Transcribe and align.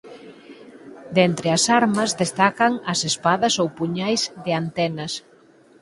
De 1.15 1.21
entre 1.29 1.47
as 1.57 1.63
armas 1.81 2.11
destacan 2.21 2.73
as 2.93 2.99
espadas 3.11 3.53
ou 3.61 3.67
puñais 3.77 4.21
"de 4.45 4.51
antenas". 4.61 5.13